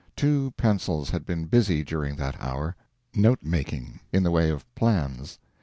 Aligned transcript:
Two 0.15 0.49
pencils 0.57 1.11
had 1.11 1.27
been 1.27 1.45
busy 1.45 1.83
during 1.83 2.15
that 2.15 2.35
hour 2.41 2.75
note 3.13 3.43
making; 3.43 3.99
in 4.11 4.23
the 4.23 4.31
way 4.31 4.49
of 4.49 4.65
plans. 4.73 5.37